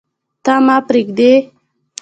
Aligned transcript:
ته، 0.43 0.53
ما 0.65 0.77
پریږدې 0.87 1.31